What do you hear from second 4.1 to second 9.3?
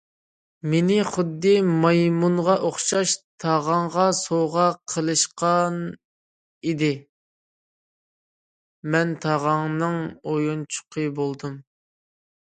سوۋغا قىلىشقان ئىدى، مەن